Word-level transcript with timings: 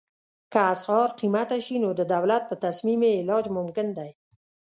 که 0.51 0.59
اسعار 0.73 1.07
قیمته 1.19 1.57
شي 1.65 1.75
نو 1.83 1.89
د 1.99 2.01
دولت 2.13 2.43
په 2.49 2.55
تصمیم 2.65 2.99
یې 3.07 3.17
علاج 3.21 3.45
ممکن 3.57 3.87
دی. 3.97 4.09